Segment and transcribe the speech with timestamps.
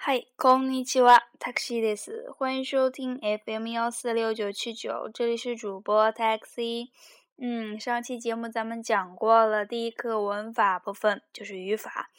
[0.00, 2.30] 嗨，こんにちは、taxi です。
[2.38, 6.90] 欢迎收听 FM 幺四六九七九，这里是主播 taxi。
[7.38, 12.10] 嗯，上期节目咱们讲过了第一课文法部分，就是语法。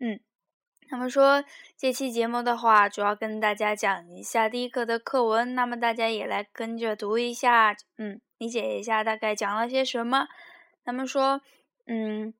[0.00, 0.18] 嗯，
[0.90, 1.44] 那么说
[1.76, 5.54] 这期节目的话，主要跟大家讲一下第一课的课文。
[5.54, 10.26] 那么大家也来跟着读一下，嗯，理解一下大概讲了些什么。
[10.84, 11.40] 那么说，
[11.86, 12.34] 嗯。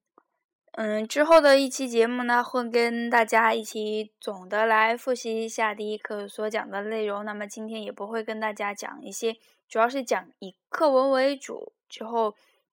[0.73, 7.25] 嗯，之后的一期节目呢，会跟大家一起总的来复习一下第一课所讲的内容。
[7.25, 9.35] 那么今天也不会跟大家讲一些，
[9.67, 11.73] 主要是讲以课文为主。
[11.89, 12.33] 之后，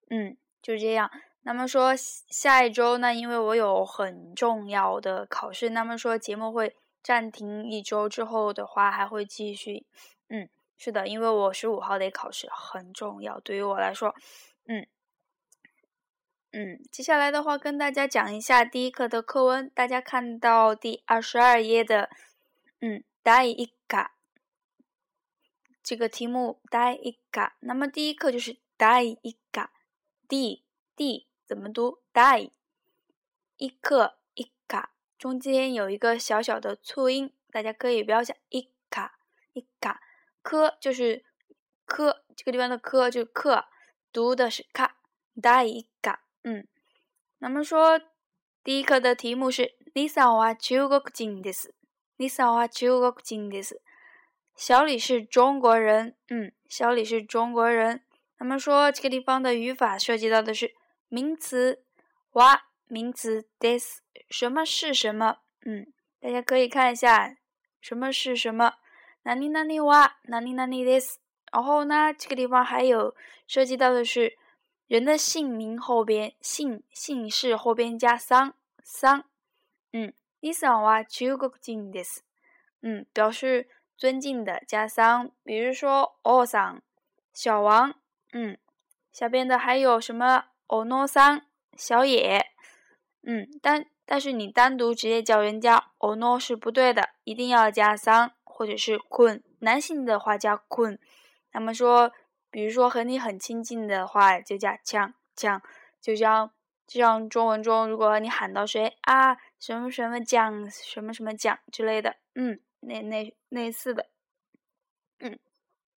[0.09, 1.09] 嗯，就这样。
[1.43, 8.09] 那么说下一周呢，因为我有很重要的考试，那么说节目会暂停一周。
[8.09, 9.85] 之后的话还会继续。
[10.27, 14.13] 嗯，是的，因为我十五号得考试，很重要，对于我来说，
[14.67, 14.85] 嗯。
[16.57, 19.69] 嗯，接下来的话跟大家讲一下第一课的课文。
[19.75, 22.09] 大家看到第二十二页的，
[22.79, 24.11] 嗯，第一课
[25.83, 27.51] 这个题目，第一课。
[27.59, 29.69] 那么第一课就是第一课
[30.29, 30.63] ，d
[30.95, 31.99] d 怎么读？
[32.13, 32.53] 第
[33.57, 39.19] 一课一卡，中间有一个小小的促音，大家可以不要想一卡
[39.51, 39.99] 一卡，
[40.41, 41.25] 科就是
[41.83, 43.65] 科，这个地方的科就是课，
[44.13, 44.95] 读的是卡，
[45.33, 46.19] 第一课。
[46.44, 46.66] 嗯，
[47.38, 48.00] 那么说
[48.64, 51.70] 第一课的题目是“李さんは中国人です”。
[52.16, 53.80] 李さんは中国人です。
[54.54, 56.16] 小李是中国人。
[56.28, 58.02] 嗯，小李是中国人。
[58.38, 60.74] 那么说这个地方的语法涉及到的是
[61.08, 61.82] 名词
[62.32, 65.38] 哇，名词 this，什么是什么？
[65.66, 67.36] 嗯，大家可以看一下
[67.80, 68.74] 什么是什么。
[69.24, 71.18] 哪里哪里哇，哪里哪里 this。
[71.52, 73.14] 然后呢，这个地方还有
[73.46, 74.38] 涉及到的是。
[74.87, 79.25] 人的姓名后边姓姓氏后边加桑桑，
[79.91, 82.19] 嗯，伊桑哇中国人です，
[82.81, 86.83] 嗯，表示尊敬的加桑，比如说奥桑
[87.33, 87.95] 小王，
[88.31, 88.59] 嗯，
[89.11, 91.41] 下边的还有什么奥诺桑
[91.75, 92.45] 小野，
[93.23, 100.99] 嗯，但但是你单独直接叫人家奥诺是不对的，一定要加桑或者是坤，男性的话加坤，
[101.53, 102.13] 那么说。
[102.55, 105.61] 比如说和你很亲近的话，就叫讲讲，
[105.99, 106.49] 就像
[106.87, 114.07] 就像中文中，如果你喊到谁啊，什么什么讲，什么什么讲之类的，嗯，那那类似的，
[115.19, 115.37] 嗯，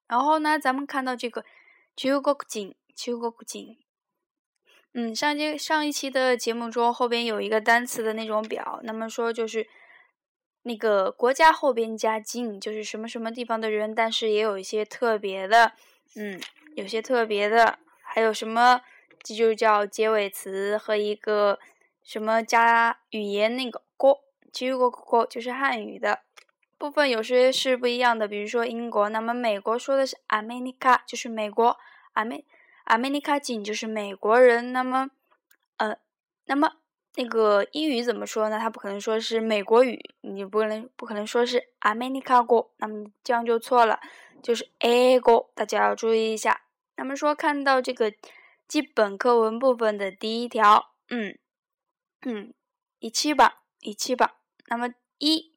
[0.09, 1.45] 然后呢，咱们看到这个
[1.95, 3.79] 中国景，中国景，
[4.95, 9.69] 嗯，上节上一期的节目中后边有一个单词的那种表，那么说就是
[10.63, 15.75] 那个国家后边加景，就是什么什么地方的人，但是也有一些特别的。
[16.17, 16.41] 嗯，
[16.75, 18.83] 有些特别的，还有什么？
[19.23, 21.59] 这就叫结尾词和一个
[22.03, 24.21] 什么加语言那个“国”，
[24.53, 26.21] 中国国就是汉语的
[26.79, 28.29] 部分，有些是不一样的。
[28.29, 31.77] 比如说英国，那么美国说的是 “America”，就是美国
[32.15, 34.73] ，“Amer”，“America” 仅就是美国人。
[34.73, 35.11] 那么，
[35.79, 35.97] 呃，
[36.47, 36.75] 那么
[37.17, 38.59] 那个英语怎么说呢？
[38.59, 43.99] 它不可能说是美国语，你不能不可能说是 “America” 国，那么这样就错了。
[44.41, 46.63] 就是 A 个，大家要注意一下。
[46.95, 48.13] 那么说，看到这个
[48.69, 51.37] 基本课文部分的第一条，嗯
[52.23, 52.55] 嗯，
[53.01, 54.37] 一七吧，一七吧。
[54.69, 55.53] 那么一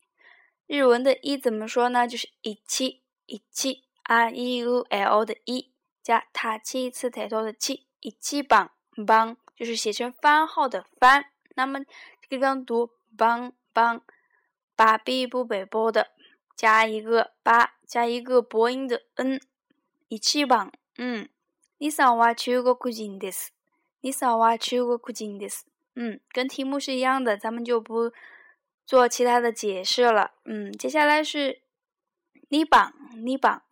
[0.65, 2.07] 日文的一怎么说呢？
[2.07, 8.71] 就是一七一七 R E U L 的一加他七次抬头的七，一七榜
[9.05, 11.30] 榜就是写成番号的番。
[11.54, 14.02] 那么这个地方读邦邦，
[14.74, 16.08] 把 B 不北波的。
[16.56, 19.38] 加一个八，加一个播音的 n，
[20.08, 20.72] 一起榜。
[20.96, 21.28] 嗯，
[21.76, 23.48] 你上话中国人です。
[24.00, 25.64] 你上话中国人です。
[25.94, 28.10] 嗯，跟题目是一样的，咱们就不
[28.86, 30.32] 做其他的解释了。
[30.46, 31.60] 嗯，接下来是
[32.48, 33.62] 你榜，你榜。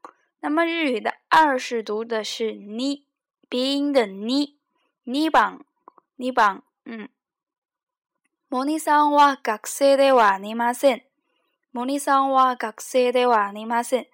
[0.41, 3.07] 那么日语的二是读的是你，
[3.49, 4.59] 鼻音的你，
[5.05, 5.65] 你榜，
[6.17, 6.63] 你榜。
[6.85, 7.09] 嗯，
[8.51, 11.03] モニさんは学生ではありません。
[11.73, 14.07] モニさんは学生ではありません。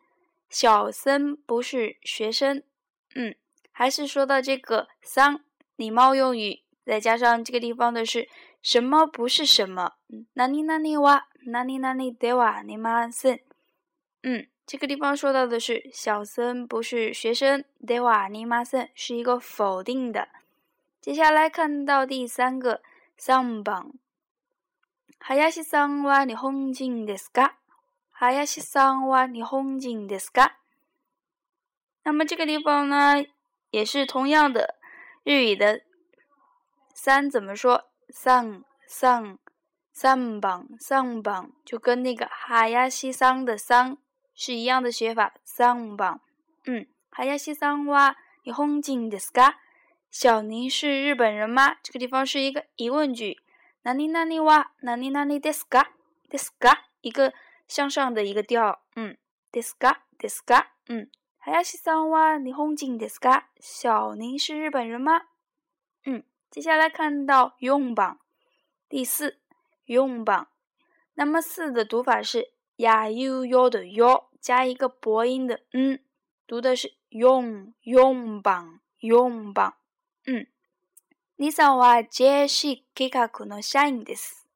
[0.49, 2.63] 小森不是学生。
[3.15, 3.37] 嗯，
[3.71, 5.41] 还是说到这个桑
[5.77, 8.29] 礼貌用语，再加上这个地方的是
[8.63, 9.93] 什么不是什么。
[10.35, 13.41] 哪里哪里は哪里哪里ではありません。
[14.23, 17.65] 嗯，这个地方说到的是小森不是学生。
[17.85, 20.29] ではありません是一个否定的。
[21.03, 22.81] 接下来看到第三个
[23.19, 23.93] 三番。
[25.25, 27.53] 林さんは日本人ですか？
[28.13, 30.53] 林さんは日本人ですか？
[32.03, 33.25] 那么这个地方呢，
[33.71, 34.77] 也是同样的，
[35.23, 35.83] 日语的
[36.95, 37.85] 三怎么说？
[38.09, 39.39] 三三
[39.93, 43.99] 三榜三榜就跟那个哈亚西桑的桑
[44.35, 45.35] 是一样的写法。
[45.45, 46.21] 三榜，
[46.65, 49.61] 嗯，哈亚西桑哇，你红金的斯嘎，
[50.11, 51.77] 小宁是日本人吗？
[51.83, 53.39] 这个地方是一个疑问句。
[53.86, 55.94] 哪里哪里哇，哪里哪里的斯嘎，
[56.28, 57.34] 的斯嘎，一个
[57.68, 59.16] 向上的一个调，嗯，
[59.52, 61.08] 的斯嘎，的斯嘎，嗯。
[61.38, 65.22] 哈亚西桑哇，你红金的斯嘎，小宁是日本人吗？
[66.04, 68.20] 嗯，接下来看到用榜
[68.90, 69.40] 第四。
[69.86, 70.48] 用榜，
[71.14, 76.00] 那么四的读法是呀 u u 的 u 加一个播音的嗯，
[76.48, 79.76] 读的是用用榜用榜。
[80.26, 80.48] 嗯，
[81.39, 84.47] 你さはジェシ企画の社員です。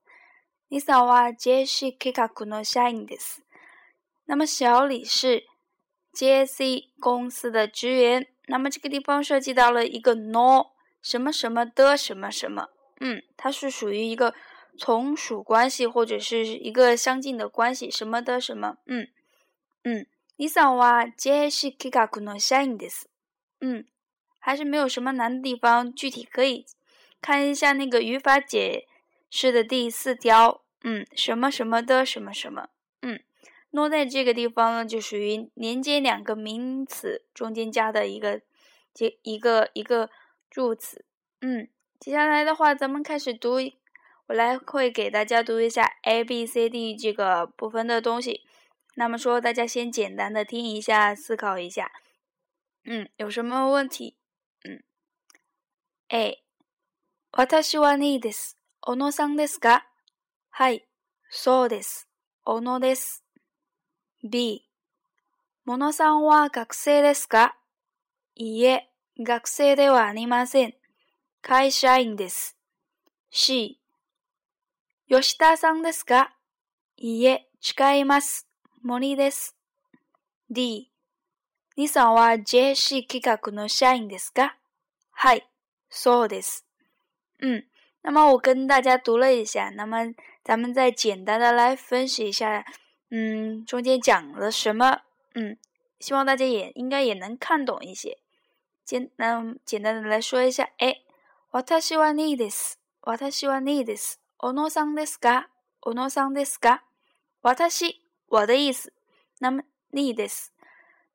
[0.71, 3.43] 你さはジェシ企画の社員です。
[4.27, 5.45] 那么小李是
[6.15, 8.27] JC 公司的职员。
[8.47, 10.67] 那么这个地方涉及到了一个 no
[11.01, 12.69] 什么什么的什么什么。
[13.01, 14.35] 嗯，它是属于一个。
[14.77, 19.07] 从属关系或者是一个相近的关系，什么的什么，嗯
[19.85, 20.05] 嗯，
[20.35, 23.05] 你想哇，这是キカクの社員です。
[23.61, 23.87] 嗯，
[24.40, 26.66] 还是没有什么难的地方，具体可以
[27.22, 28.88] 看一下那个语法解
[29.30, 32.70] 释的第四条，嗯，什么什么的什么什么，
[33.02, 33.20] 嗯，
[33.72, 38.42] 诺在这个地方呢，就属于连接两个名词中间加的一个
[38.94, 40.10] 接一个一个
[40.50, 41.06] 助词，
[41.42, 41.68] 嗯，
[42.00, 43.60] 接下来的话，咱们开始读。
[44.28, 48.44] 我来会给大家读一下 A B C D 这个部分的东西。
[48.94, 51.92] 那么说，大家先简单的听一下，思考一下。
[52.86, 54.16] 嗯，有什么问题？
[56.12, 56.44] A，
[57.32, 58.58] 私はにです。
[58.82, 59.86] 小野さんですか？
[60.50, 60.88] はい、
[61.30, 62.08] そうです。
[62.44, 63.24] 小野です。
[64.24, 64.66] B、
[65.66, 67.56] モノさんは学生ですか？
[68.34, 68.90] いいえ、
[69.20, 70.74] 学生ではありません。
[71.44, 72.58] 会社員です。
[73.30, 73.80] C、
[75.10, 76.34] 吉田さんですか？
[76.98, 78.48] いいえ、違います。
[78.82, 79.56] 森です。
[80.50, 80.90] D、
[81.76, 84.58] 你さんは JC 企画の社員ですか？
[85.12, 85.48] はい、
[85.91, 86.65] そうです。
[87.41, 87.65] 嗯，
[88.03, 92.65] 那么我跟大家读了一下，那么咱们再简单的来分析一下，
[93.11, 95.03] 嗯，中间讲了什么？
[95.35, 95.57] 嗯，
[95.99, 98.19] 希望大家也应该也能看懂一些。
[98.85, 101.03] 简那简单的来说一下，哎，
[101.51, 102.79] 私はにです。
[103.01, 104.19] 私はにです。
[104.39, 105.47] 小野さんですか？
[105.81, 106.81] 小野さんですか？
[107.43, 108.93] 私，我的意思。
[109.39, 110.51] 那么你です。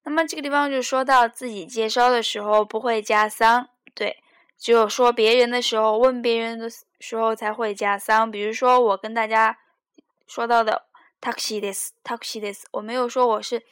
[0.03, 4.22] 那么这个地方就说到自己介绍的时候不会加桑，对，
[4.57, 6.69] 只有说别人的时候，问别人的
[6.99, 8.29] 时候才会加桑。
[8.29, 9.57] 比如说我跟大家
[10.27, 10.85] 说到的
[11.21, 13.63] taxi です taxi です，我没有说我是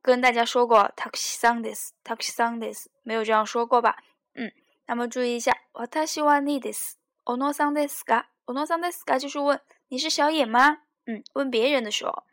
[0.00, 3.96] 跟大家说过 taxi さんです taxi さんです，没有这样说过吧？
[4.34, 4.52] 嗯，
[4.86, 6.96] 那么注意一下，私は你です。
[7.24, 8.26] 小野さんですか？
[8.46, 9.18] おのさんですか？
[9.18, 10.78] 就是问你是小野吗？
[11.06, 12.24] 嗯，问别人的时候，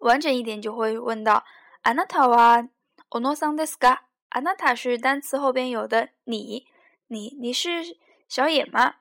[0.00, 1.44] 完整一点就会问到
[1.82, 2.68] あなたは
[3.10, 4.02] おのさんですか？
[4.30, 6.66] あなた是单词后边有的你，
[7.08, 7.96] 你你是
[8.28, 8.96] 小野吗？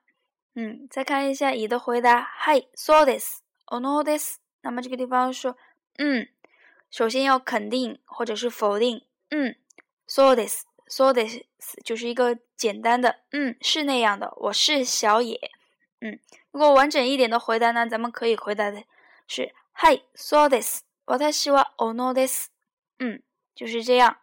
[0.55, 3.43] 嗯，再看一下乙的回答，はい、そうです。
[3.65, 4.39] おのです。
[4.61, 5.57] 那么这个地方说，
[5.97, 6.27] 嗯，
[6.91, 9.55] 首先要肯定或者是否定，嗯，
[10.07, 10.65] そうです。
[10.87, 11.27] そうで
[11.59, 15.39] す，就是一个简单的，嗯，是那样的，我是小野。
[16.01, 16.19] 嗯，
[16.51, 18.83] 如果完整一点的回答呢，咱们可以回答的
[19.27, 22.49] 是“嗨，so this，私はオノです。”
[22.99, 23.23] 嗯，
[23.55, 24.17] 就是这样。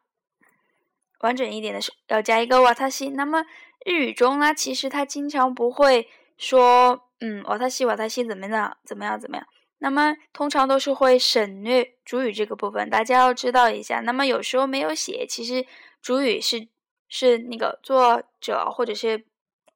[1.24, 2.58] 完整一点的是要加一个
[2.90, 3.10] 私。
[3.10, 3.44] 那么
[3.84, 6.08] 日语中呢，其实它经常不会
[6.38, 9.46] 说“嗯，私私怎么样怎么样怎么样”。
[9.78, 14.00] 那么通常都是会省略主语这个部分，大家要知道一下。
[14.00, 15.66] 那么有时候没有写，其实
[16.02, 16.68] 主语是
[17.08, 19.24] 是那个作者或者是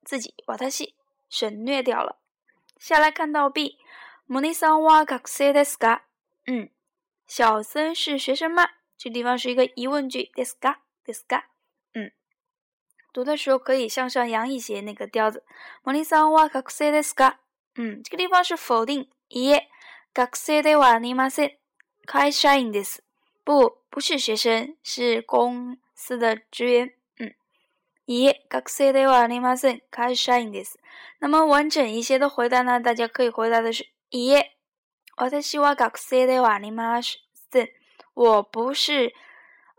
[0.05, 0.35] 自己
[0.71, 0.95] 私。
[1.31, 2.21] 省略掉了。
[2.79, 3.79] 下来看到 B，
[4.29, 6.03] モニさんは学生ですか？
[6.47, 6.69] 嗯，
[7.27, 8.69] 小森是学生吗？
[8.97, 10.77] 这地方是一个疑问句，ですか？
[11.09, 11.45] ですか？
[11.95, 12.13] 嗯，
[13.13, 15.45] 读的时候可以向上扬一些那个调子。
[15.85, 17.37] モニさんは学生ですか？
[17.77, 19.69] 嗯，这个地方是否定，いえ、
[20.15, 21.59] 学生ではありません。
[22.07, 23.03] 会社員です。
[23.45, 26.95] 不，不是学生，是公司的职员。
[28.07, 29.81] いえ、学生ではありません。
[29.91, 30.79] 会社員です。
[31.21, 32.79] 那么完整一些的回答呢？
[32.79, 34.51] 大家可以回答的是：いえ、
[35.17, 37.01] 私は学生ではありま
[37.51, 37.69] せん。
[38.13, 39.15] 我不是，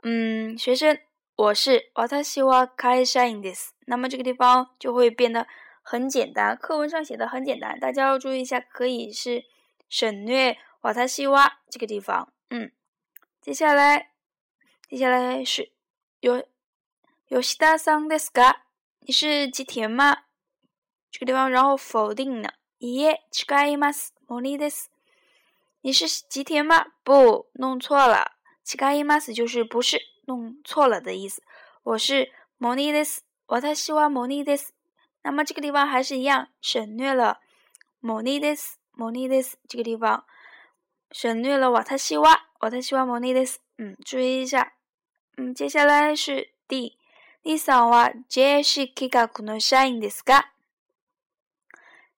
[0.01, 0.99] 嗯，学生，
[1.39, 3.73] 我是私は会社員です。
[3.85, 5.47] 那么这个地方就会变得
[5.81, 9.43] 很简单，课文上写的很简单，大家要注意一下，可以是
[9.89, 12.31] 省略私は这个地方。
[12.49, 12.71] 嗯，
[13.41, 14.11] 接下来，
[14.87, 15.71] 接下来是
[16.19, 16.45] 有。
[17.27, 18.57] 吉田さんですか？
[18.99, 20.25] 你是吉田吗？
[21.11, 24.13] 这个地方，然后否定的， いいえ、違います。
[24.27, 24.89] モニです。
[25.81, 26.85] 你是吉田吗？
[27.03, 28.33] 不，弄错了。
[28.63, 31.41] 違います就是不是， 弄错了的意思。
[31.83, 33.23] 我是モニです。
[33.47, 34.73] 私はモニです。
[35.21, 37.39] 那么这个地方还是一样，省略了
[38.01, 38.79] モニです。
[38.95, 40.25] モニです这个地方
[41.11, 43.61] 省略了私は私はモニです。
[43.77, 44.73] 嗯，注意一下。
[45.37, 46.97] 嗯，接下来是 D。
[47.43, 50.45] 李さんは JC 企画の社員ですか？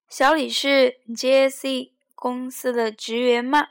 [0.08, 3.68] 小李是 JC 公司的职员吗？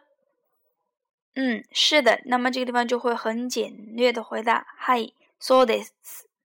[1.35, 2.21] 嗯，是的。
[2.27, 5.93] 那么这个地方就会很简略的回答，Hi, so this。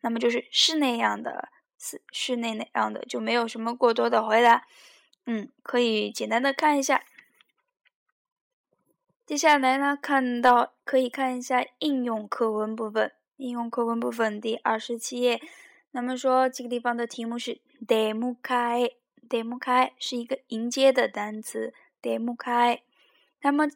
[0.01, 4.65] 那么就是是那样的，是是那样的，就没有什么过多的回答。
[5.25, 7.03] 嗯，可以简单的看一下。
[9.25, 13.11] 接下来呢，看到可以看一下应用课文部分。
[13.35, 15.39] 应用课文部分第二十七页，
[15.91, 18.89] 那么说这个地方的题目是 “demo 开
[19.29, 22.81] ”，“demo 开”是一个迎接的单词，“demo 开”。
[23.43, 23.67] 那么，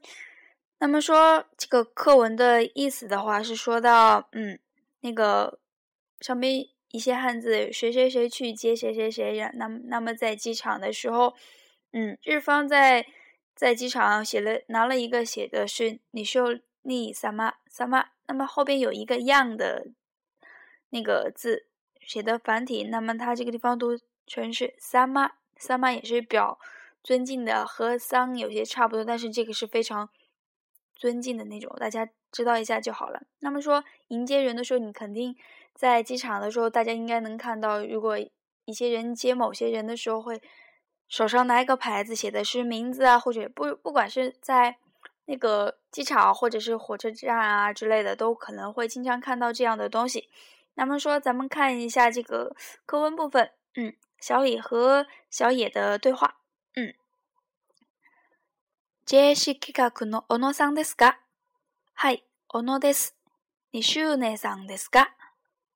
[0.81, 4.57] 那么说这个课文的意思的话，是说到，嗯，
[5.01, 5.59] 那个
[6.19, 11.35] 上面一些汉字，谁谁谁去接谁谁谁呀，那那么在机场的时候，
[11.93, 13.05] 嗯，日方在
[13.53, 16.47] 在机场写了拿了一个写的是“你秀
[16.81, 18.07] 丽萨玛萨玛”。
[18.25, 19.85] 那么后边有一个样的
[20.89, 21.67] 那个字
[21.99, 26.57] 写的繁体，那么它这个地方读成是三妈，三妈也是表
[27.03, 30.09] 尊敬的，和桑有些差不多，但是这个是非常
[31.01, 33.23] 尊敬的那种，大家知道一下就好了。
[33.39, 35.35] 那么说迎接人的时候，你肯定
[35.73, 38.19] 在机场的时候，大家应该能看到，如果
[38.65, 40.39] 一些人接某些人的时候，会
[41.07, 44.77] 手上拿一个牌子，写的是名字啊，或者不不管是在。
[45.25, 50.27] 那个机场或者是火车站啊之类的，都可能会经常看到这样的东西。
[50.73, 52.53] 那么说，咱们看一下这个
[52.85, 53.49] 课文部分。
[53.75, 56.35] 嗯，小李和小野的对话。
[56.75, 56.93] 嗯。
[59.07, 61.17] JC 企画の小野さんですか？
[61.95, 63.15] はい、小野です。
[63.73, 65.09] 二周年さんですか？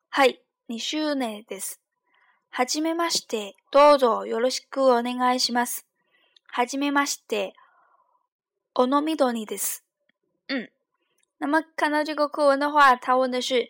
[0.10, 1.82] はい、二周年です。
[2.50, 5.86] はじめまして、どうぞよろしくお願いします。
[6.48, 7.54] はじめまして。
[8.74, 9.84] おのみどにです。
[10.48, 10.70] 嗯，
[11.40, 13.70] 那么看到这个课文的话，他问的是，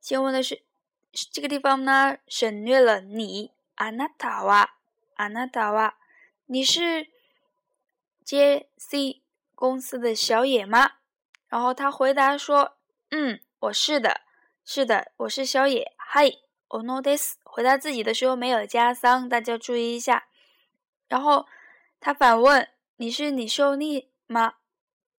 [0.00, 0.62] 先问的是
[1.32, 3.50] 这个地方呢，省略了你。
[3.76, 4.68] あなたは、
[5.16, 5.94] あなたは，
[6.46, 7.09] 你是
[8.29, 9.21] JC
[9.53, 10.93] 公司的小野吗？
[11.47, 12.77] 然后他回答说，
[13.11, 14.21] 嗯，我是的，
[14.65, 15.93] 是的，我是小野。
[15.97, 16.31] 嗨，
[16.67, 17.33] おのです。
[17.43, 20.27] 回答自己的时候没有加桑，大家注意一下。
[21.07, 21.47] 然后
[21.99, 24.09] 他反问，你是你秀丽？
[24.27, 24.55] 吗？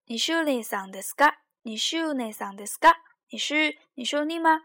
[0.06, 1.42] 你是内桑的斯卡？
[1.62, 3.02] 你是内桑的斯卡？
[3.30, 4.62] 你是你说你吗？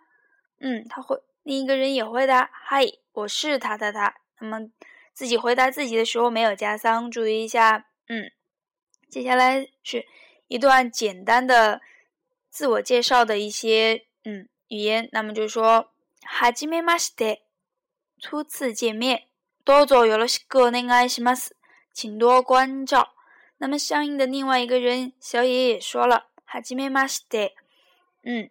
[0.59, 4.15] 嗯，他回另一个人也回答：嗨，我是他的他。
[4.39, 4.69] 那么
[5.13, 7.87] 自己回答自己的时候没有加桑，注意一下。
[8.07, 8.31] 嗯，
[9.15, 10.05] 接下来是
[10.47, 11.81] 一段简单的
[12.49, 15.09] 自我介绍的一些嗯语言。
[15.11, 15.87] 那么就是说，
[16.39, 17.39] はじめまして，
[18.19, 19.23] 初次见面。
[19.63, 21.51] どうぞよろしくお願いします，
[21.93, 23.13] 请多关照。
[23.57, 27.51] 那么相应的另外一个人小野也说了，哈基梅马西德，
[28.23, 28.49] 嗯，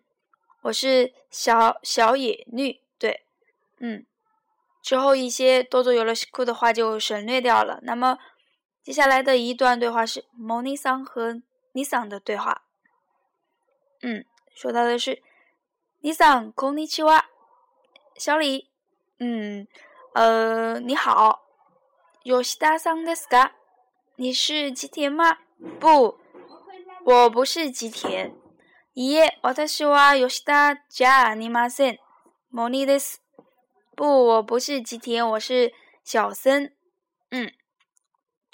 [0.63, 3.25] 我是小小野绿，对，
[3.81, 4.07] 嗯，
[4.81, 7.81] 之后一些多做有了西库的话就省略掉了。
[7.83, 8.19] 那么
[8.85, 12.63] 接下来的一段对话是莫尼桑和尼桑的对话，
[14.03, 15.23] 嗯，说到的是
[16.01, 17.27] 尼桑空尼奇哇，
[18.17, 18.69] 小李，
[19.19, 19.69] 嗯，
[20.15, 21.43] 呃，你好，
[22.23, 23.53] 有西达桑的斯卡。
[24.17, 25.39] 你是吉田吗？
[25.79, 26.19] 不，
[27.05, 28.35] 我不是吉田。
[28.95, 31.99] いえ、私は吉田じゃありません。
[32.53, 33.23] モニです。
[33.97, 35.73] 不，我不是吉田，我是
[36.05, 36.73] 小森。
[37.31, 37.53] 嗯，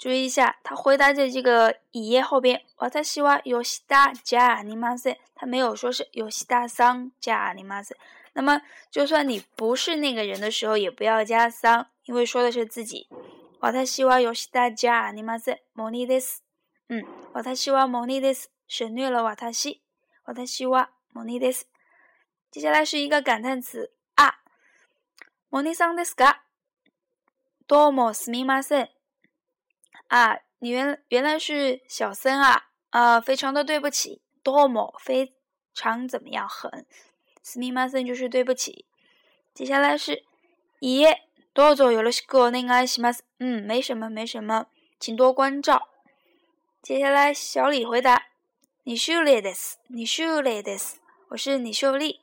[0.01, 2.61] 注意一下，他回答在这个いえ后边。
[2.77, 5.17] 私は吉田じゃありません。
[5.35, 7.97] 他没有说是吉田さんじゃありません。
[8.33, 13.09] 那么，就算你不是那个人的时候，也不要加桑，因为说的是自己。
[13.59, 15.57] 私は吉田じゃありません。
[15.75, 16.43] モニです。
[16.89, 17.03] 嗯，
[17.33, 18.51] 私はモニです。
[18.67, 19.81] 省略了私。
[20.25, 21.67] 私はモニです。
[22.51, 24.35] 接下来是一个感叹词啊，
[25.49, 26.43] モニさんですか？
[27.67, 28.89] どうもすみません。
[30.11, 34.21] 啊，你原原来是小森啊，啊，非常的对不起。
[34.43, 35.33] どうも非
[35.73, 36.47] 常怎么样？
[36.47, 36.85] 很。
[37.43, 38.85] すみません就是对不起。
[39.53, 40.23] 接下来是
[40.79, 41.27] いいえ。
[41.53, 44.67] 多做有了西哥那个爱西马斯，嗯，没什么，没什么，
[44.99, 45.89] 请多关照。
[46.83, 52.21] 接下来，小李回答：“你秀丽的斯，你秀丽的斯，我是你秀丽。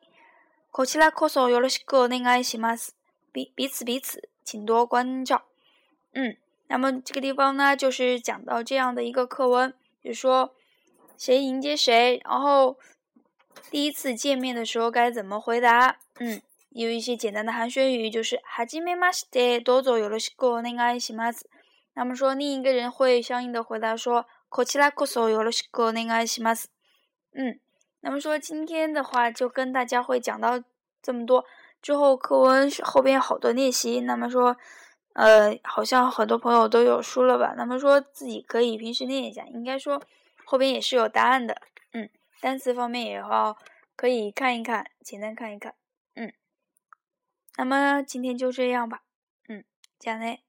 [0.70, 2.92] 口起来咳嗽有了西哥那个爱西马斯，
[3.32, 5.42] 彼彼此彼此，请多关照。”
[6.14, 6.37] 嗯，
[6.68, 10.54] 那么这个地方呢，就是讲到这样的一个课文，就说
[11.16, 12.78] 谁迎接谁，然后
[13.70, 15.99] 第一次见面的时候该怎么回答？
[16.18, 21.44] 嗯，有一些简单的寒暄语，就是はじめまして、どうぞよろしくお願いします。
[21.92, 26.64] 那么说另一个人会相应的回答说こちらこそよろしくお願いします。
[27.34, 27.61] 嗯，
[28.00, 30.61] 那么说今天的话就跟大家会讲到
[31.02, 31.44] 这么多，
[31.82, 34.56] 之后课文后边有好多练习，那么说。
[35.19, 37.53] 呃，好像很多朋友都有书了吧？
[37.57, 40.01] 那么说自己可以平时练一下，应该说
[40.45, 41.61] 后边也是有答案的。
[41.91, 42.09] 嗯，
[42.39, 43.57] 单词方面也要
[43.97, 45.75] 可以看一看，简单看一看。
[46.15, 46.31] 嗯，
[47.57, 49.01] 那么今天就这样吧。
[49.49, 49.65] 嗯，
[49.99, 50.41] 加内。